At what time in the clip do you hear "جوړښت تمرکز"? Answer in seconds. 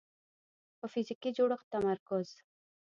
1.37-2.29